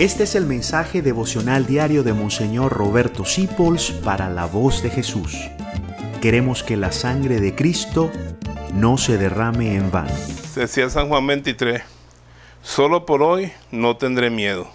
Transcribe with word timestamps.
Este 0.00 0.22
es 0.22 0.34
el 0.34 0.46
mensaje 0.46 1.02
devocional 1.02 1.66
diario 1.66 2.02
de 2.02 2.14
Monseñor 2.14 2.72
Roberto 2.72 3.26
Sipols 3.26 3.90
para 3.90 4.30
la 4.30 4.46
voz 4.46 4.82
de 4.82 4.88
Jesús. 4.88 5.36
Queremos 6.22 6.62
que 6.62 6.78
la 6.78 6.90
sangre 6.90 7.38
de 7.38 7.54
Cristo 7.54 8.10
no 8.72 8.96
se 8.96 9.18
derrame 9.18 9.74
en 9.74 9.90
vano. 9.90 10.14
Decía 10.54 10.88
San 10.88 11.10
Juan 11.10 11.26
23, 11.26 11.82
solo 12.62 13.04
por 13.04 13.22
hoy 13.22 13.52
no 13.72 13.98
tendré 13.98 14.30
miedo. 14.30 14.70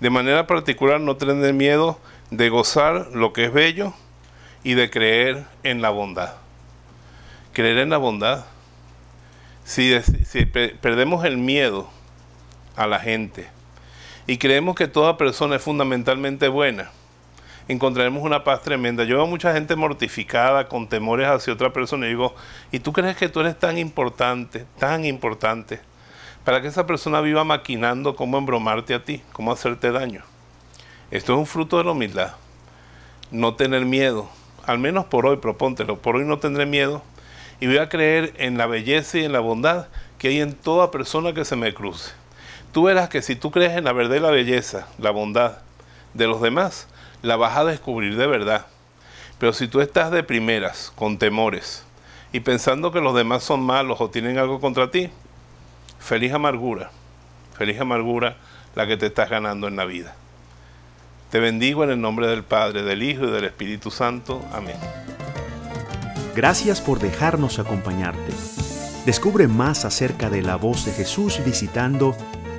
De 0.00 0.10
manera 0.10 0.46
particular 0.46 1.00
no 1.00 1.16
tendré 1.16 1.54
miedo 1.54 1.98
de 2.30 2.50
gozar 2.50 3.08
lo 3.14 3.32
que 3.32 3.46
es 3.46 3.54
bello 3.54 3.94
y 4.62 4.74
de 4.74 4.90
creer 4.90 5.46
en 5.62 5.80
la 5.80 5.88
bondad. 5.88 6.34
Creer 7.54 7.78
en 7.78 7.88
la 7.88 7.96
bondad. 7.96 8.44
Si, 9.64 9.98
si 10.02 10.44
perdemos 10.44 11.24
el 11.24 11.38
miedo 11.38 11.88
a 12.76 12.86
la 12.86 12.98
gente, 12.98 13.48
y 14.26 14.38
creemos 14.38 14.76
que 14.76 14.88
toda 14.88 15.16
persona 15.16 15.56
es 15.56 15.62
fundamentalmente 15.62 16.48
buena, 16.48 16.90
encontraremos 17.68 18.22
una 18.22 18.44
paz 18.44 18.62
tremenda. 18.62 19.04
Yo 19.04 19.16
veo 19.16 19.26
mucha 19.26 19.52
gente 19.52 19.76
mortificada, 19.76 20.68
con 20.68 20.88
temores 20.88 21.28
hacia 21.28 21.52
otra 21.52 21.72
persona, 21.72 22.06
y 22.06 22.10
digo, 22.10 22.34
¿y 22.70 22.78
tú 22.78 22.92
crees 22.92 23.16
que 23.16 23.28
tú 23.28 23.40
eres 23.40 23.58
tan 23.58 23.78
importante, 23.78 24.66
tan 24.78 25.04
importante, 25.04 25.80
para 26.44 26.60
que 26.60 26.68
esa 26.68 26.86
persona 26.86 27.20
viva 27.20 27.44
maquinando 27.44 28.16
cómo 28.16 28.38
embromarte 28.38 28.94
a 28.94 29.04
ti, 29.04 29.22
cómo 29.32 29.52
hacerte 29.52 29.90
daño? 29.90 30.22
Esto 31.10 31.32
es 31.34 31.38
un 31.38 31.46
fruto 31.46 31.78
de 31.78 31.84
la 31.84 31.92
humildad. 31.92 32.34
No 33.30 33.54
tener 33.54 33.84
miedo, 33.84 34.28
al 34.66 34.78
menos 34.78 35.06
por 35.06 35.26
hoy, 35.26 35.36
propóntelo, 35.36 35.98
por 35.98 36.16
hoy 36.16 36.24
no 36.24 36.38
tendré 36.38 36.66
miedo, 36.66 37.02
y 37.60 37.66
voy 37.66 37.78
a 37.78 37.88
creer 37.88 38.34
en 38.38 38.58
la 38.58 38.66
belleza 38.66 39.18
y 39.18 39.24
en 39.24 39.32
la 39.32 39.40
bondad 39.40 39.88
que 40.18 40.28
hay 40.28 40.40
en 40.40 40.54
toda 40.54 40.90
persona 40.90 41.32
que 41.32 41.44
se 41.44 41.56
me 41.56 41.74
cruce 41.74 42.21
tú 42.72 42.84
verás 42.84 43.08
que 43.08 43.22
si 43.22 43.36
tú 43.36 43.50
crees 43.50 43.76
en 43.76 43.84
la 43.84 43.92
verdad 43.92 44.16
y 44.16 44.20
la 44.20 44.30
belleza, 44.30 44.88
la 44.98 45.10
bondad 45.10 45.58
de 46.14 46.26
los 46.26 46.40
demás, 46.40 46.88
la 47.22 47.36
vas 47.36 47.56
a 47.56 47.64
descubrir 47.64 48.16
de 48.16 48.26
verdad. 48.26 48.66
Pero 49.38 49.52
si 49.52 49.68
tú 49.68 49.80
estás 49.80 50.10
de 50.10 50.22
primeras, 50.22 50.92
con 50.94 51.18
temores, 51.18 51.84
y 52.32 52.40
pensando 52.40 52.92
que 52.92 53.00
los 53.00 53.14
demás 53.14 53.44
son 53.44 53.60
malos 53.60 54.00
o 54.00 54.10
tienen 54.10 54.38
algo 54.38 54.60
contra 54.60 54.90
ti, 54.90 55.10
feliz 55.98 56.32
amargura, 56.32 56.90
feliz 57.56 57.78
amargura 57.80 58.36
la 58.74 58.86
que 58.86 58.96
te 58.96 59.06
estás 59.06 59.28
ganando 59.28 59.68
en 59.68 59.76
la 59.76 59.84
vida. 59.84 60.14
Te 61.30 61.40
bendigo 61.40 61.84
en 61.84 61.90
el 61.90 62.00
nombre 62.00 62.26
del 62.26 62.42
Padre, 62.42 62.82
del 62.82 63.02
Hijo 63.02 63.24
y 63.24 63.30
del 63.30 63.44
Espíritu 63.44 63.90
Santo. 63.90 64.42
Amén. 64.52 64.76
Gracias 66.34 66.80
por 66.80 66.98
dejarnos 66.98 67.58
acompañarte. 67.58 68.32
Descubre 69.04 69.48
más 69.48 69.84
acerca 69.84 70.30
de 70.30 70.42
la 70.42 70.56
voz 70.56 70.84
de 70.84 70.92
Jesús 70.92 71.40
visitando 71.44 72.16